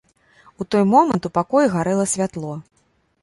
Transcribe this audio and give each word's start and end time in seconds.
У 0.63 0.65
той 0.75 0.83
момант 0.93 1.27
у 1.29 1.31
пакоі 1.37 1.67
гарэла 1.75 2.05
святло. 2.13 2.53